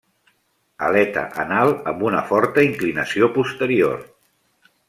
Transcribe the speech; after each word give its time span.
Aleta 0.85 1.25
anal 1.43 1.75
amb 1.93 2.03
una 2.09 2.25
forta 2.31 2.67
inclinació 2.71 3.33
posterior. 3.37 4.05